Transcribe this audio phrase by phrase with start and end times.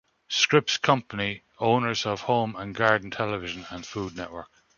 [0.29, 4.49] Scripps Company, owners of Home and Garden Television and Food Network.